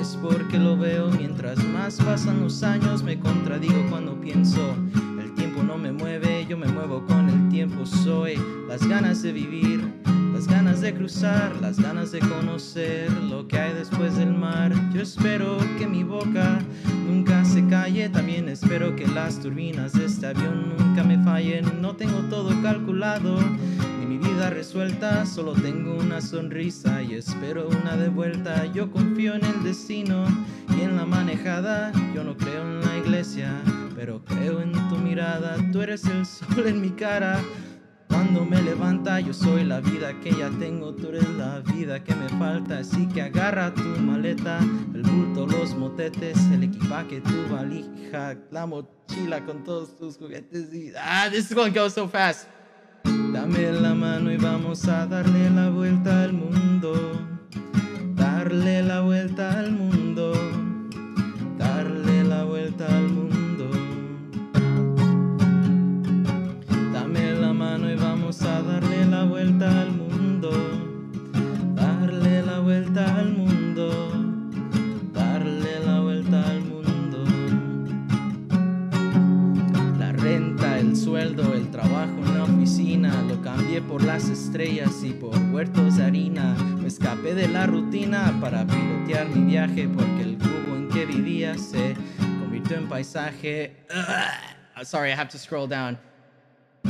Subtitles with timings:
[0.00, 1.10] es porque lo veo.
[1.10, 4.74] Mientras más pasan los años me contradigo cuando pienso
[5.20, 8.34] el tiempo no me mueve yo me muevo con el tiempo soy
[8.68, 9.80] las ganas de vivir
[10.32, 14.72] las ganas de cruzar las ganas de conocer lo que hay después del mar.
[14.92, 16.58] Yo espero que mi boca
[17.06, 21.82] nunca se calle también espero que las turbinas de este avión nunca me fallen.
[21.82, 23.38] No tengo todo calculado
[24.10, 28.66] mi vida resuelta, solo tengo una sonrisa y espero una de vuelta.
[28.66, 30.24] Yo confío en el destino
[30.76, 31.92] y en la manejada.
[32.12, 33.62] Yo no creo en la iglesia,
[33.94, 35.54] pero creo en tu mirada.
[35.70, 37.40] Tú eres el sol en mi cara.
[38.08, 42.12] Cuando me levanta, yo soy la vida que ya tengo, tú eres la vida que
[42.16, 42.78] me falta.
[42.78, 44.58] Así que agarra tu maleta,
[44.92, 50.74] el bulto, los motetes, el equipaje, tu valija, la mochila con todos tus juguetes.
[50.74, 52.48] Y, ah, this is going to go so fast.
[53.04, 56.92] Dame la mano y vamos a darle la vuelta al mundo.
[58.14, 60.32] Darle la vuelta al mundo.
[61.58, 63.09] Darle la vuelta al mundo.
[83.56, 86.54] Cambié por las estrellas y por huertos de harina.
[86.80, 91.56] Me escapé de la rutina para pilotear mi viaje porque el cubo en que vivía
[91.58, 91.94] se
[92.40, 93.76] convirtió en paisaje.
[93.90, 94.84] Ugh.
[94.84, 95.98] Sorry, I have to scroll down.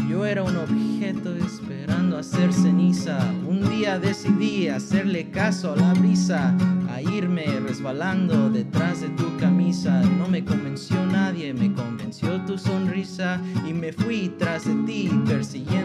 [0.08, 3.19] Yo era un objeto esperando a ser ceniza.
[3.48, 6.55] Un día decidí hacerle caso a la brisa,
[6.91, 10.00] a irme resbalando detrás de tu camisa.
[10.03, 15.79] No me convenció nadie, me convenció tu sonrisa y me fui tras de ti persiguiendo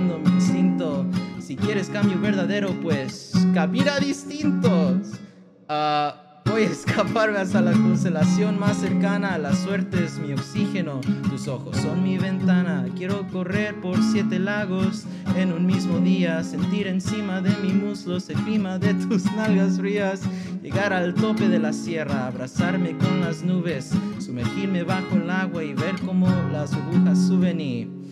[1.65, 5.19] quieres cambio verdadero, pues camina distintos.
[5.67, 9.37] Ah, Voy a escaparme hasta la constelación más cercana.
[9.37, 12.85] La suerte es mi oxígeno, tus ojos son mi ventana.
[12.95, 15.05] Quiero correr por siete lagos
[15.35, 20.21] en un mismo día, sentir encima de mi muslo el clima de tus nalgas frías,
[20.61, 25.73] llegar al tope de la sierra, abrazarme con las nubes, sumergirme bajo el agua y
[25.73, 28.04] ver cómo las burbujas suben y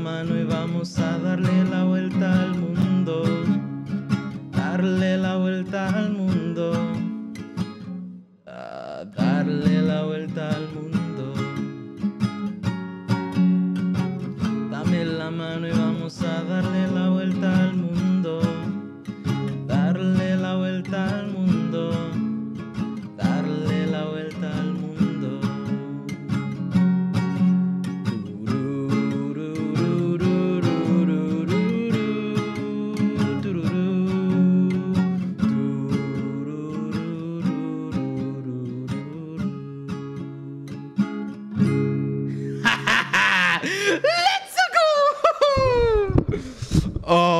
[0.00, 2.79] mano y vamos a darle la vuelta al mundo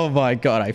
[0.03, 0.73] Oh my god, I